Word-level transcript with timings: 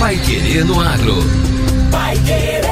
Pai 0.00 0.16
Querer 0.16 0.64
no 0.64 0.80
Agro. 0.80 1.14
Pai 1.90 2.16
Querer. 2.20 2.62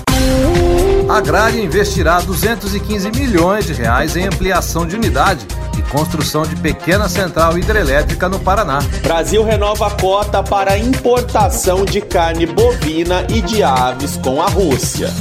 Agrária 1.09 1.59
investirá 1.59 2.21
215 2.21 3.09
milhões 3.09 3.65
de 3.65 3.73
reais 3.73 4.15
em 4.15 4.27
ampliação 4.27 4.85
de 4.85 4.95
unidade 4.95 5.43
e 5.75 5.81
construção 5.89 6.43
de 6.43 6.55
pequena 6.55 7.09
central 7.09 7.57
hidrelétrica 7.57 8.29
no 8.29 8.39
Paraná. 8.39 8.77
Brasil 9.01 9.43
renova 9.43 9.87
a 9.87 9.91
cota 9.91 10.43
para 10.43 10.77
importação 10.77 11.83
de 11.83 11.99
carne 11.99 12.45
bovina 12.45 13.25
e 13.27 13.41
de 13.41 13.63
aves 13.63 14.17
com 14.17 14.39
a 14.39 14.45
Rússia. 14.45 15.11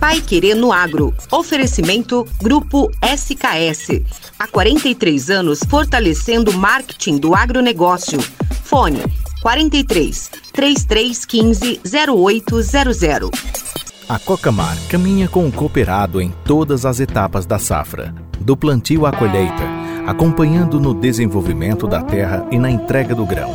Pai 0.00 0.22
Querer 0.22 0.54
no 0.54 0.72
Agro. 0.72 1.14
Oferecimento 1.30 2.26
Grupo 2.40 2.90
SKS. 3.02 4.00
Há 4.38 4.48
43 4.48 5.28
anos 5.28 5.60
fortalecendo 5.68 6.52
o 6.52 6.54
marketing 6.54 7.18
do 7.18 7.34
agronegócio. 7.34 8.18
Fone 8.64 9.02
43 9.42 10.30
3315 10.54 11.80
0800. 11.84 13.69
A 14.10 14.18
Cocamar 14.18 14.76
caminha 14.88 15.28
com 15.28 15.46
o 15.46 15.52
cooperado 15.52 16.20
em 16.20 16.34
todas 16.44 16.84
as 16.84 16.98
etapas 16.98 17.46
da 17.46 17.60
safra, 17.60 18.12
do 18.40 18.56
plantio 18.56 19.06
à 19.06 19.12
colheita, 19.12 19.62
acompanhando 20.04 20.80
no 20.80 20.92
desenvolvimento 20.92 21.86
da 21.86 22.02
terra 22.02 22.44
e 22.50 22.58
na 22.58 22.68
entrega 22.68 23.14
do 23.14 23.24
grão. 23.24 23.54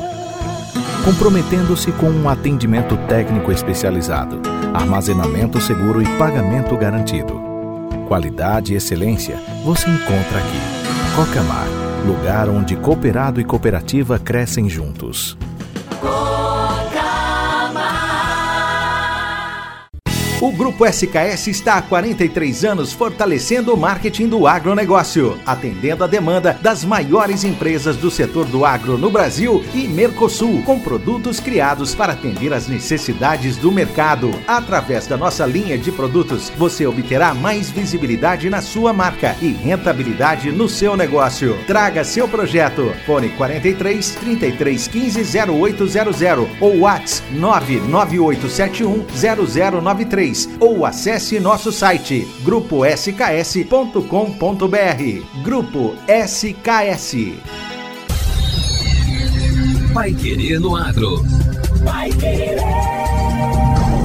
Comprometendo-se 1.04 1.92
com 1.92 2.10
um 2.10 2.30
atendimento 2.30 2.96
técnico 3.06 3.52
especializado, 3.52 4.40
armazenamento 4.74 5.60
seguro 5.60 6.02
e 6.02 6.06
pagamento 6.18 6.78
garantido. 6.78 7.38
Qualidade 8.08 8.72
e 8.72 8.78
excelência 8.78 9.38
você 9.66 9.90
encontra 9.90 10.38
aqui. 10.38 11.16
Cocamar, 11.18 11.68
lugar 12.08 12.48
onde 12.48 12.78
cooperado 12.78 13.42
e 13.42 13.44
cooperativa 13.44 14.18
crescem 14.18 14.70
juntos. 14.70 15.38
O 20.46 20.52
Grupo 20.52 20.86
SKS 20.86 21.48
está 21.48 21.78
há 21.78 21.82
43 21.82 22.66
anos 22.66 22.94
fortalecendo 22.94 23.74
o 23.74 23.78
marketing 23.78 24.28
do 24.28 24.46
agronegócio, 24.46 25.40
atendendo 25.44 26.04
a 26.04 26.08
demanda 26.08 26.56
das 26.62 26.86
maiores 26.86 27.44
empresas 27.44 27.98
do 27.98 28.12
setor 28.12 28.46
do 28.46 28.64
agro 28.64 28.96
no 28.96 29.10
Brasil 29.10 29.66
e 29.74 29.88
Mercosul, 29.88 30.62
com 30.62 30.80
produtos 30.80 31.40
criados 31.40 31.96
para 31.96 32.14
atender 32.14 32.54
às 32.54 32.68
necessidades 32.68 33.58
do 33.58 33.72
mercado. 33.72 34.30
Através 34.48 35.08
da 35.08 35.18
nossa 35.18 35.48
linha 35.48 35.80
de 35.80 35.92
produtos, 35.92 36.52
você 36.56 36.86
obterá 36.86 37.34
mais 37.34 37.72
visibilidade 37.72 38.48
na 38.48 38.62
sua 38.62 38.94
marca 38.94 39.36
e 39.42 39.48
rentabilidade 39.48 40.52
no 40.52 40.70
seu 40.70 40.96
negócio. 40.96 41.58
Traga 41.66 42.04
seu 42.04 42.28
projeto. 42.28 42.94
Fone 43.08 43.30
43 43.30 44.12
33 44.12 44.88
15 44.90 45.40
0800 45.40 46.22
ou 46.62 46.82
WhatsApp 46.82 47.34
99871 47.34 49.08
0093 49.82 50.35
ou 50.60 50.86
acesse 50.86 51.40
nosso 51.40 51.72
site 51.72 52.28
gruposks.com.br. 52.44 55.42
Grupo 55.44 55.96
SKS. 56.08 57.16
Pai 59.94 60.14
Querer 60.14 60.60
no 60.60 60.76
Agro. 60.76 61.24
Pai 61.86 62.12
Querer. 62.12 62.58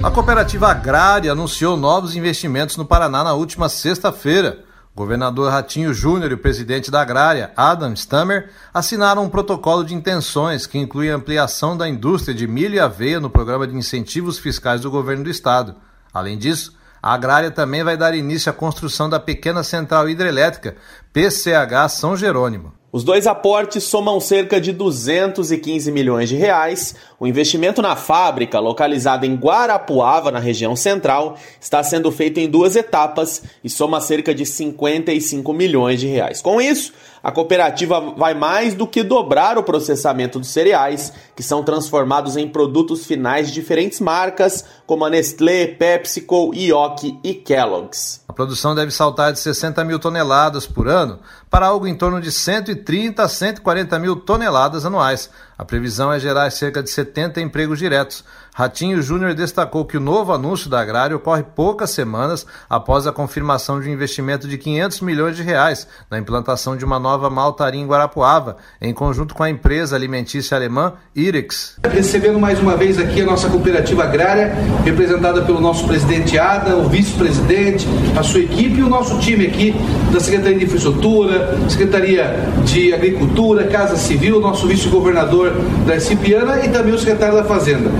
A 0.04 0.10
cooperativa 0.10 0.68
agrária 0.68 1.32
anunciou 1.32 1.78
novos 1.78 2.14
investimentos 2.14 2.76
no 2.76 2.84
Paraná 2.84 3.24
na 3.24 3.32
última 3.32 3.70
sexta-feira. 3.70 4.62
Governador 4.94 5.50
Ratinho 5.50 5.92
Júnior 5.92 6.30
e 6.30 6.34
o 6.34 6.38
presidente 6.38 6.88
da 6.88 7.00
Agrária, 7.00 7.52
Adam 7.56 7.92
Stammer, 7.94 8.50
assinaram 8.72 9.24
um 9.24 9.28
protocolo 9.28 9.82
de 9.82 9.92
intenções 9.92 10.66
que 10.66 10.78
inclui 10.78 11.10
a 11.10 11.16
ampliação 11.16 11.76
da 11.76 11.88
indústria 11.88 12.32
de 12.32 12.46
milho 12.46 12.76
e 12.76 12.80
aveia 12.80 13.18
no 13.18 13.28
programa 13.28 13.66
de 13.66 13.76
incentivos 13.76 14.38
fiscais 14.38 14.82
do 14.82 14.90
governo 14.92 15.24
do 15.24 15.30
estado. 15.30 15.74
Além 16.12 16.38
disso, 16.38 16.76
a 17.02 17.12
Agrária 17.12 17.50
também 17.50 17.82
vai 17.82 17.96
dar 17.96 18.14
início 18.14 18.48
à 18.48 18.52
construção 18.52 19.10
da 19.10 19.18
pequena 19.18 19.64
central 19.64 20.08
hidrelétrica 20.08 20.76
PCH 21.12 21.88
São 21.90 22.16
Jerônimo. 22.16 22.72
Os 22.94 23.02
dois 23.02 23.26
aportes 23.26 23.82
somam 23.82 24.20
cerca 24.20 24.60
de 24.60 24.70
215 24.70 25.90
milhões 25.90 26.28
de 26.28 26.36
reais. 26.36 26.94
O 27.18 27.26
investimento 27.26 27.82
na 27.82 27.96
fábrica, 27.96 28.60
localizada 28.60 29.26
em 29.26 29.34
Guarapuava, 29.34 30.30
na 30.30 30.38
região 30.38 30.76
central, 30.76 31.36
está 31.60 31.82
sendo 31.82 32.12
feito 32.12 32.38
em 32.38 32.48
duas 32.48 32.76
etapas 32.76 33.42
e 33.64 33.68
soma 33.68 34.00
cerca 34.00 34.32
de 34.32 34.46
55 34.46 35.52
milhões 35.52 35.98
de 35.98 36.06
reais. 36.06 36.40
Com 36.40 36.60
isso, 36.60 36.92
a 37.24 37.32
cooperativa 37.32 37.98
vai 38.18 38.34
mais 38.34 38.74
do 38.74 38.86
que 38.86 39.02
dobrar 39.02 39.56
o 39.56 39.62
processamento 39.62 40.38
dos 40.38 40.48
cereais, 40.48 41.10
que 41.34 41.42
são 41.42 41.64
transformados 41.64 42.36
em 42.36 42.46
produtos 42.46 43.06
finais 43.06 43.48
de 43.48 43.54
diferentes 43.54 43.98
marcas, 43.98 44.62
como 44.86 45.06
a 45.06 45.10
Nestlé, 45.10 45.68
PepsiCo, 45.68 46.52
Yoki 46.54 47.18
e 47.24 47.32
Kellogg's. 47.32 48.22
A 48.28 48.32
produção 48.34 48.74
deve 48.74 48.90
saltar 48.90 49.32
de 49.32 49.40
60 49.40 49.82
mil 49.84 49.98
toneladas 49.98 50.66
por 50.66 50.86
ano 50.86 51.18
para 51.48 51.66
algo 51.66 51.86
em 51.86 51.94
torno 51.94 52.20
de 52.20 52.30
130 52.30 53.22
a 53.22 53.28
140 53.28 53.98
mil 53.98 54.16
toneladas 54.16 54.84
anuais. 54.84 55.30
A 55.56 55.64
previsão 55.64 56.12
é 56.12 56.18
gerar 56.18 56.50
cerca 56.50 56.82
de 56.82 56.90
70 56.90 57.40
empregos 57.40 57.78
diretos. 57.78 58.22
Ratinho 58.56 59.02
Júnior 59.02 59.34
destacou 59.34 59.84
que 59.84 59.96
o 59.96 60.00
novo 60.00 60.32
anúncio 60.32 60.70
da 60.70 60.78
Agrária 60.78 61.16
ocorre 61.16 61.42
poucas 61.42 61.90
semanas 61.90 62.46
após 62.70 63.04
a 63.04 63.10
confirmação 63.10 63.80
de 63.80 63.88
um 63.88 63.92
investimento 63.92 64.46
de 64.46 64.56
500 64.56 65.00
milhões 65.00 65.36
de 65.36 65.42
reais 65.42 65.88
na 66.08 66.20
implantação 66.20 66.76
de 66.76 66.84
uma 66.84 67.00
nova 67.00 67.28
maltaria 67.28 67.80
em 67.80 67.84
Guarapuava, 67.84 68.56
em 68.80 68.94
conjunto 68.94 69.34
com 69.34 69.42
a 69.42 69.50
empresa 69.50 69.96
alimentícia 69.96 70.56
alemã 70.56 70.92
Irex. 71.16 71.80
Recebendo 71.90 72.38
mais 72.38 72.60
uma 72.60 72.76
vez 72.76 72.96
aqui 72.96 73.22
a 73.22 73.24
nossa 73.24 73.48
cooperativa 73.48 74.04
agrária, 74.04 74.54
representada 74.84 75.42
pelo 75.42 75.60
nosso 75.60 75.84
presidente 75.84 76.38
Ada, 76.38 76.76
o 76.76 76.88
vice-presidente, 76.88 77.88
a 78.16 78.22
sua 78.22 78.38
equipe 78.38 78.78
e 78.78 78.82
o 78.84 78.88
nosso 78.88 79.18
time 79.18 79.48
aqui 79.48 79.74
da 80.12 80.20
Secretaria 80.20 80.60
de 80.60 80.64
Infraestrutura, 80.66 81.58
Secretaria 81.68 82.32
de 82.64 82.94
Agricultura, 82.94 83.66
Casa 83.66 83.96
Civil, 83.96 84.40
nosso 84.40 84.68
vice-governador 84.68 85.50
da 85.84 85.98
Cipiana 85.98 86.64
e 86.64 86.68
também 86.68 86.94
o 86.94 86.98
secretário 87.00 87.34
da 87.34 87.42
Fazenda. 87.42 87.90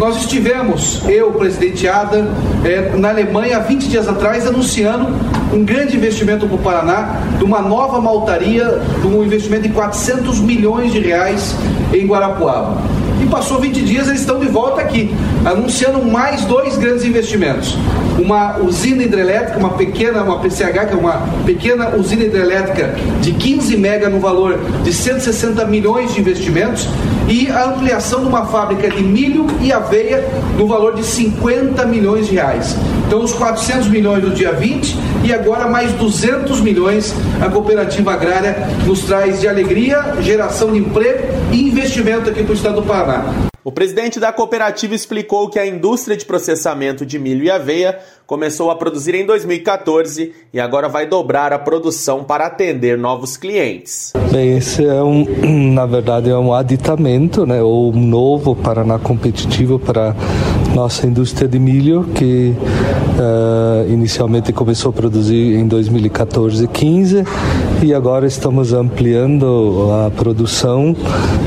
Nós 0.00 0.16
estivemos, 0.16 1.02
eu, 1.06 1.28
o 1.28 1.32
presidente 1.34 1.86
Ada, 1.86 2.26
é, 2.64 2.96
na 2.96 3.10
Alemanha 3.10 3.58
há 3.58 3.60
20 3.60 3.86
dias 3.86 4.08
atrás, 4.08 4.46
anunciando 4.46 5.08
um 5.52 5.62
grande 5.62 5.94
investimento 5.94 6.46
para 6.46 6.56
o 6.56 6.58
Paraná, 6.58 7.20
de 7.36 7.44
uma 7.44 7.60
nova 7.60 8.00
maltaria, 8.00 8.80
de 8.98 9.06
um 9.06 9.22
investimento 9.22 9.64
de 9.64 9.74
400 9.74 10.40
milhões 10.40 10.90
de 10.90 11.00
reais 11.00 11.54
em 11.92 12.06
Guarapuava. 12.06 12.80
Passou 13.30 13.60
20 13.60 13.82
dias, 13.82 14.08
eles 14.08 14.20
estão 14.20 14.40
de 14.40 14.48
volta 14.48 14.80
aqui, 14.80 15.14
anunciando 15.44 16.04
mais 16.04 16.44
dois 16.44 16.76
grandes 16.76 17.04
investimentos. 17.04 17.76
Uma 18.18 18.58
usina 18.58 19.04
hidrelétrica, 19.04 19.56
uma 19.56 19.70
pequena, 19.70 20.22
uma 20.22 20.40
PCH, 20.40 20.86
que 20.88 20.94
é 20.94 20.96
uma 20.96 21.22
pequena 21.46 21.94
usina 21.96 22.24
hidrelétrica 22.24 22.92
de 23.20 23.32
15 23.32 23.76
mega 23.76 24.08
no 24.08 24.18
valor 24.18 24.58
de 24.82 24.92
160 24.92 25.64
milhões 25.66 26.12
de 26.12 26.20
investimentos, 26.20 26.88
e 27.28 27.48
a 27.48 27.66
ampliação 27.66 28.22
de 28.22 28.26
uma 28.26 28.44
fábrica 28.46 28.90
de 28.90 29.04
milho 29.04 29.46
e 29.60 29.72
aveia 29.72 30.24
no 30.58 30.66
valor 30.66 30.96
de 30.96 31.04
50 31.04 31.86
milhões 31.86 32.26
de 32.26 32.34
reais. 32.34 32.76
Então, 33.06 33.22
os 33.22 33.32
400 33.32 33.86
milhões 33.86 34.22
do 34.22 34.30
dia 34.30 34.52
20 34.52 34.96
e 35.24 35.32
agora 35.32 35.68
mais 35.68 35.92
200 35.92 36.60
milhões 36.60 37.14
a 37.40 37.48
cooperativa 37.50 38.12
agrária 38.12 38.56
nos 38.86 39.02
traz 39.02 39.40
de 39.40 39.48
alegria, 39.48 40.16
geração 40.20 40.72
de 40.72 40.78
emprego 40.78 41.28
e 41.52 41.68
investimento 41.68 42.30
aqui 42.30 42.42
para 42.42 42.52
o 42.52 42.56
estado 42.56 42.80
do 42.80 42.86
Paraná. 42.86 43.50
O 43.62 43.70
presidente 43.70 44.18
da 44.18 44.32
cooperativa 44.32 44.94
explicou 44.94 45.50
que 45.50 45.58
a 45.58 45.66
indústria 45.66 46.16
de 46.16 46.24
processamento 46.24 47.04
de 47.04 47.18
milho 47.18 47.44
e 47.44 47.50
aveia 47.50 47.98
começou 48.26 48.70
a 48.70 48.76
produzir 48.76 49.14
em 49.14 49.26
2014 49.26 50.32
e 50.50 50.58
agora 50.58 50.88
vai 50.88 51.06
dobrar 51.06 51.52
a 51.52 51.58
produção 51.58 52.24
para 52.24 52.46
atender 52.46 52.96
novos 52.96 53.36
clientes. 53.36 54.14
Bem, 54.32 54.56
esse 54.56 54.82
é 54.82 55.02
um, 55.02 55.26
na 55.74 55.84
verdade, 55.84 56.30
é 56.30 56.36
um 56.38 56.54
aditamento, 56.54 57.44
né, 57.44 57.60
ou 57.60 57.92
um 57.92 58.00
novo 58.00 58.56
Paraná 58.56 58.98
competitivo 58.98 59.78
para 59.78 60.16
nossa 60.80 61.06
indústria 61.06 61.46
de 61.46 61.58
milho, 61.58 62.04
que 62.14 62.54
uh, 62.56 63.92
inicialmente 63.92 64.50
começou 64.50 64.88
a 64.88 64.92
produzir 64.94 65.54
em 65.54 65.68
2014 65.68 66.64
e 66.64 66.68
15 66.68 67.24
e 67.82 67.94
agora 67.94 68.26
estamos 68.26 68.72
ampliando 68.72 69.90
a 70.06 70.10
produção 70.10 70.96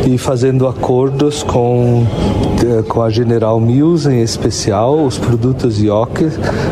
e 0.05 0.17
fazendo 0.17 0.67
acordos 0.67 1.43
com, 1.43 2.03
eh, 2.63 2.81
com 2.87 3.03
a 3.03 3.09
General 3.09 3.59
Mills 3.59 4.09
em 4.09 4.21
especial. 4.21 5.05
Os 5.05 5.17
produtos 5.17 5.79
Yoke 5.79 6.25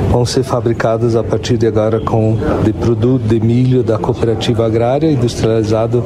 vão 0.10 0.26
ser 0.26 0.44
fabricados 0.44 1.16
a 1.16 1.24
partir 1.24 1.58
de 1.58 1.68
agora 1.68 2.00
com 2.00 2.38
de 2.64 2.74
produto 2.74 3.22
de 3.22 3.40
milho 3.40 3.84
da 3.84 4.00
cooperativa 4.00 4.66
agrária 4.66 5.12
industrializado 5.12 6.04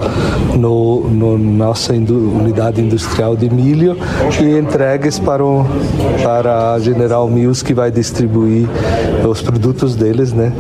no, 0.58 1.08
no 1.10 1.38
nossa 1.38 1.94
unidade 1.94 2.81
industrial 2.81 3.38
de 3.38 3.50
milho 3.50 3.98
e 4.42 4.58
entregues 4.58 5.18
para, 5.18 5.44
o, 5.44 5.66
para 6.22 6.45
a 6.46 6.78
General 6.80 7.28
Mills 7.28 7.64
que 7.64 7.74
vai 7.74 7.92
distribuir 7.92 8.68
os 9.28 9.42
produtos 9.42 9.96
deles 9.96 10.34
né, 10.34 10.52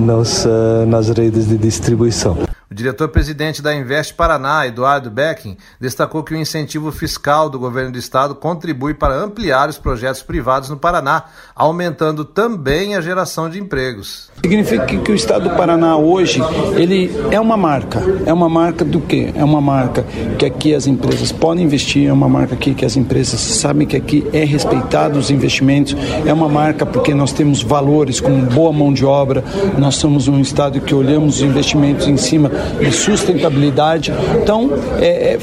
nas, 0.00 0.46
eh, 0.46 0.84
nas 0.86 1.08
redes 1.08 1.48
de 1.48 1.56
distribuição. 1.56 2.51
O 2.72 2.74
diretor-presidente 2.74 3.60
da 3.60 3.74
Invest 3.74 4.14
Paraná, 4.14 4.66
Eduardo 4.66 5.10
Becking, 5.10 5.58
destacou 5.78 6.22
que 6.22 6.32
o 6.32 6.36
incentivo 6.38 6.90
fiscal 6.90 7.50
do 7.50 7.58
governo 7.58 7.92
do 7.92 7.98
estado 7.98 8.34
contribui 8.34 8.94
para 8.94 9.14
ampliar 9.14 9.68
os 9.68 9.76
projetos 9.76 10.22
privados 10.22 10.70
no 10.70 10.78
Paraná, 10.78 11.24
aumentando 11.54 12.24
também 12.24 12.96
a 12.96 13.02
geração 13.02 13.50
de 13.50 13.60
empregos. 13.60 14.30
Significa 14.42 14.86
que 14.86 15.12
o 15.12 15.14
estado 15.14 15.50
do 15.50 15.54
Paraná 15.54 15.98
hoje, 15.98 16.40
ele 16.74 17.14
é 17.30 17.38
uma 17.38 17.58
marca. 17.58 18.02
É 18.24 18.32
uma 18.32 18.48
marca 18.48 18.86
do 18.86 19.02
quê? 19.02 19.30
É 19.34 19.44
uma 19.44 19.60
marca 19.60 20.02
que 20.38 20.46
aqui 20.46 20.74
as 20.74 20.86
empresas 20.86 21.30
podem 21.30 21.64
investir, 21.64 22.08
é 22.08 22.12
uma 22.12 22.28
marca 22.28 22.54
aqui 22.54 22.72
que 22.72 22.86
as 22.86 22.96
empresas 22.96 23.38
sabem 23.38 23.86
que 23.86 23.98
aqui 23.98 24.26
é 24.32 24.44
respeitado 24.44 25.18
os 25.18 25.30
investimentos, 25.30 25.94
é 26.24 26.32
uma 26.32 26.48
marca 26.48 26.86
porque 26.86 27.12
nós 27.12 27.34
temos 27.34 27.62
valores 27.62 28.18
como 28.18 28.46
boa 28.46 28.72
mão 28.72 28.94
de 28.94 29.04
obra, 29.04 29.44
nós 29.76 29.96
somos 29.96 30.26
um 30.26 30.40
estado 30.40 30.80
que 30.80 30.94
olhamos 30.94 31.36
os 31.36 31.42
investimentos 31.42 32.08
em 32.08 32.16
cima 32.16 32.61
de 32.80 32.92
sustentabilidade. 32.92 34.12
Então, 34.42 34.70
é, 35.00 35.34
é, 35.34 35.38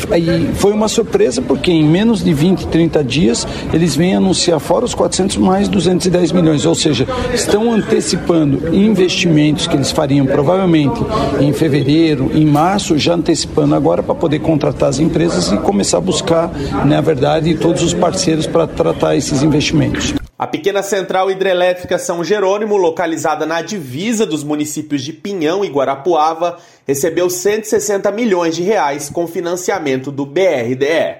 foi 0.56 0.71
uma 0.74 0.88
surpresa 0.88 1.42
porque 1.42 1.71
em 1.71 1.83
menos 1.83 2.24
de 2.24 2.33
20, 2.33 2.68
30 2.68 3.04
dias 3.04 3.48
eles 3.74 3.95
vêm 3.95 4.16
anunciar 4.16 4.60
fora 4.60 4.86
os 4.86 4.94
400 4.94 5.38
mais 5.38 5.68
210 5.68 6.31
milhões, 6.31 6.66
ou 6.66 6.75
seja, 6.75 7.07
estão 7.33 7.71
antecipando 7.71 8.75
investimentos 8.75 9.68
que 9.68 9.75
eles 9.75 9.92
fariam 9.92 10.25
provavelmente 10.25 11.00
em 11.39 11.51
fevereiro, 11.54 12.31
em 12.33 12.45
março, 12.45 12.98
já 12.98 13.13
antecipando 13.13 13.75
agora 13.75 14.04
para 14.04 14.15
poder 14.15 14.39
contratar 14.39 14.89
as 14.89 15.00
empresas 15.00 15.51
e 15.51 15.57
começar 15.57 15.98
a 15.98 16.01
buscar, 16.01 16.51
na 16.86 17.01
verdade, 17.01 17.56
todos 17.56 17.83
os 17.83 17.94
parceiros 17.94 18.48
para 18.48 18.68
tratar 18.68 19.15
esses 19.15 19.44
investimentos. 19.44 20.19
A 20.39 20.47
pequena 20.47 20.81
central 20.81 21.30
hidrelétrica 21.30 22.00
São 22.00 22.24
Jerônimo, 22.24 22.77
localizada 22.77 23.45
na 23.45 23.62
divisa 23.62 24.25
dos 24.25 24.41
municípios 24.41 25.03
de 25.03 25.12
Pinhão 25.12 25.65
e 25.65 25.68
Guarapuava, 25.68 26.57
recebeu 26.88 27.30
160 27.30 28.09
milhões 28.13 28.56
de 28.56 28.63
reais 28.63 29.09
com 29.09 29.27
financiamento 29.27 30.09
do 30.13 30.25
BRDE. 30.25 31.18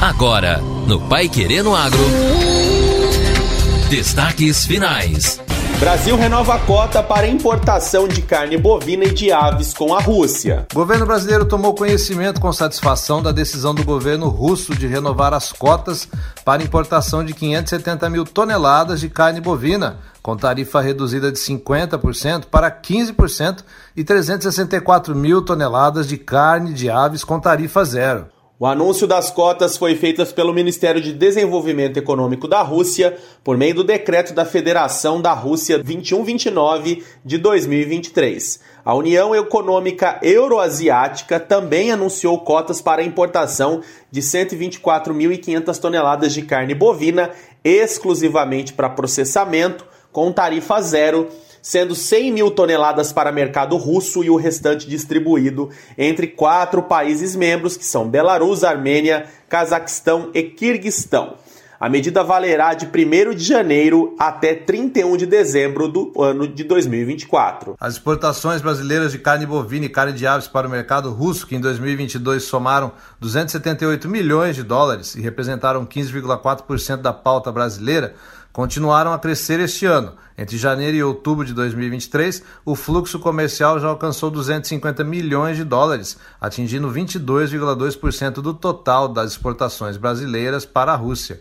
Agora, 0.00 0.58
no 0.86 1.00
Pai 1.08 1.28
Querendo 1.28 1.74
Agro, 1.74 1.98
destaques 3.90 4.66
finais. 4.66 5.40
Brasil 5.82 6.16
renova 6.16 6.54
a 6.54 6.58
cota 6.60 7.02
para 7.02 7.26
importação 7.26 8.06
de 8.06 8.22
carne 8.22 8.56
bovina 8.56 9.02
e 9.02 9.12
de 9.12 9.32
aves 9.32 9.74
com 9.74 9.92
a 9.92 10.00
Rússia. 10.00 10.64
O 10.70 10.76
governo 10.76 11.04
brasileiro 11.04 11.44
tomou 11.44 11.74
conhecimento 11.74 12.40
com 12.40 12.52
satisfação 12.52 13.20
da 13.20 13.32
decisão 13.32 13.74
do 13.74 13.82
governo 13.82 14.28
russo 14.28 14.76
de 14.76 14.86
renovar 14.86 15.34
as 15.34 15.50
cotas 15.50 16.08
para 16.44 16.62
importação 16.62 17.24
de 17.24 17.34
570 17.34 18.08
mil 18.08 18.24
toneladas 18.24 19.00
de 19.00 19.08
carne 19.08 19.40
bovina, 19.40 19.98
com 20.22 20.36
tarifa 20.36 20.80
reduzida 20.80 21.32
de 21.32 21.38
50% 21.38 22.44
para 22.44 22.70
15% 22.70 23.64
e 23.96 24.04
364 24.04 25.16
mil 25.16 25.42
toneladas 25.42 26.06
de 26.06 26.16
carne 26.16 26.74
de 26.74 26.88
aves 26.88 27.24
com 27.24 27.40
tarifa 27.40 27.84
zero. 27.84 28.26
O 28.62 28.66
anúncio 28.66 29.08
das 29.08 29.28
cotas 29.28 29.76
foi 29.76 29.96
feito 29.96 30.24
pelo 30.34 30.54
Ministério 30.54 31.00
de 31.00 31.12
Desenvolvimento 31.12 31.96
Econômico 31.96 32.46
da 32.46 32.62
Rússia 32.62 33.18
por 33.42 33.56
meio 33.56 33.74
do 33.74 33.82
decreto 33.82 34.32
da 34.32 34.44
Federação 34.44 35.20
da 35.20 35.32
Rússia 35.32 35.78
2129 35.78 37.02
de 37.24 37.38
2023. 37.38 38.60
A 38.84 38.94
União 38.94 39.34
Econômica 39.34 40.20
Euroasiática 40.22 41.40
também 41.40 41.90
anunciou 41.90 42.38
cotas 42.38 42.80
para 42.80 43.02
a 43.02 43.04
importação 43.04 43.80
de 44.12 44.20
124.500 44.20 45.78
toneladas 45.80 46.32
de 46.32 46.42
carne 46.42 46.72
bovina 46.72 47.30
exclusivamente 47.64 48.74
para 48.74 48.88
processamento 48.88 49.84
com 50.12 50.30
tarifa 50.30 50.80
zero 50.80 51.28
sendo 51.62 51.94
100 51.94 52.32
mil 52.32 52.50
toneladas 52.50 53.12
para 53.12 53.30
mercado 53.30 53.76
russo 53.76 54.24
e 54.24 54.28
o 54.28 54.36
restante 54.36 54.88
distribuído 54.88 55.70
entre 55.96 56.26
quatro 56.26 56.82
países 56.82 57.36
membros, 57.36 57.76
que 57.76 57.86
são 57.86 58.08
Belarus, 58.08 58.64
Armênia, 58.64 59.26
Cazaquistão 59.48 60.30
e 60.34 60.42
Quirguistão. 60.42 61.36
A 61.82 61.88
medida 61.88 62.22
valerá 62.22 62.74
de 62.74 62.86
1 62.86 63.34
de 63.34 63.42
janeiro 63.42 64.14
até 64.16 64.54
31 64.54 65.16
de 65.16 65.26
dezembro 65.26 65.88
do 65.88 66.12
ano 66.16 66.46
de 66.46 66.62
2024. 66.62 67.74
As 67.80 67.94
exportações 67.94 68.62
brasileiras 68.62 69.10
de 69.10 69.18
carne 69.18 69.46
bovina 69.46 69.86
e 69.86 69.88
carne 69.88 70.12
de 70.12 70.24
aves 70.24 70.46
para 70.46 70.68
o 70.68 70.70
mercado 70.70 71.10
russo, 71.10 71.44
que 71.44 71.56
em 71.56 71.60
2022 71.60 72.44
somaram 72.44 72.92
278 73.18 74.08
milhões 74.08 74.54
de 74.54 74.62
dólares 74.62 75.16
e 75.16 75.20
representaram 75.20 75.84
15,4% 75.84 76.98
da 76.98 77.12
pauta 77.12 77.50
brasileira, 77.50 78.14
continuaram 78.52 79.12
a 79.12 79.18
crescer 79.18 79.60
este 79.60 79.86
ano. 79.86 80.12
Entre 80.36 80.56
janeiro 80.56 80.96
e 80.96 81.02
outubro 81.02 81.44
de 81.44 81.54
2023, 81.54 82.42
o 82.64 82.74
fluxo 82.74 83.18
comercial 83.18 83.78
já 83.78 83.88
alcançou 83.88 84.30
250 84.30 85.04
milhões 85.04 85.56
de 85.56 85.64
dólares, 85.64 86.18
atingindo 86.40 86.90
22,2% 86.90 88.34
do 88.34 88.52
total 88.52 89.08
das 89.08 89.32
exportações 89.32 89.96
brasileiras 89.96 90.64
para 90.64 90.92
a 90.92 90.96
Rússia. 90.96 91.40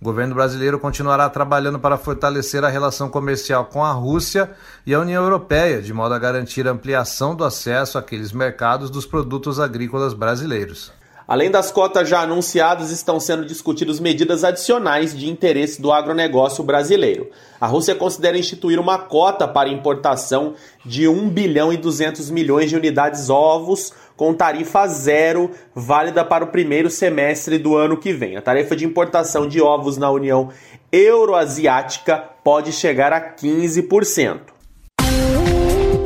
O 0.00 0.04
governo 0.04 0.34
brasileiro 0.34 0.80
continuará 0.80 1.30
trabalhando 1.30 1.78
para 1.78 1.96
fortalecer 1.96 2.64
a 2.64 2.68
relação 2.68 3.08
comercial 3.08 3.66
com 3.66 3.84
a 3.84 3.92
Rússia 3.92 4.50
e 4.84 4.92
a 4.92 4.98
União 4.98 5.22
Europeia, 5.22 5.80
de 5.80 5.92
modo 5.92 6.12
a 6.12 6.18
garantir 6.18 6.66
a 6.66 6.72
ampliação 6.72 7.36
do 7.36 7.44
acesso 7.44 7.96
àqueles 7.96 8.32
mercados 8.32 8.90
dos 8.90 9.06
produtos 9.06 9.60
agrícolas 9.60 10.12
brasileiros. 10.12 10.92
Além 11.26 11.50
das 11.50 11.70
cotas 11.70 12.08
já 12.08 12.20
anunciadas, 12.20 12.90
estão 12.90 13.20
sendo 13.20 13.44
discutidas 13.44 14.00
medidas 14.00 14.44
adicionais 14.44 15.16
de 15.16 15.28
interesse 15.28 15.80
do 15.80 15.92
agronegócio 15.92 16.64
brasileiro. 16.64 17.30
A 17.60 17.66
Rússia 17.66 17.94
considera 17.94 18.38
instituir 18.38 18.78
uma 18.78 18.98
cota 18.98 19.46
para 19.46 19.68
importação 19.68 20.54
de 20.84 21.06
1 21.06 21.28
bilhão 21.28 21.72
e 21.72 21.76
200 21.76 22.30
milhões 22.30 22.70
de 22.70 22.76
unidades 22.76 23.30
ovos 23.30 23.92
com 24.16 24.34
tarifa 24.34 24.86
zero, 24.86 25.50
válida 25.74 26.24
para 26.24 26.44
o 26.44 26.48
primeiro 26.48 26.90
semestre 26.90 27.58
do 27.58 27.76
ano 27.76 27.96
que 27.96 28.12
vem. 28.12 28.36
A 28.36 28.42
tarifa 28.42 28.76
de 28.76 28.84
importação 28.84 29.48
de 29.48 29.60
ovos 29.60 29.96
na 29.96 30.10
União 30.10 30.50
Euroasiática 30.90 32.18
pode 32.44 32.72
chegar 32.72 33.12
a 33.12 33.34
15%. 33.34 34.61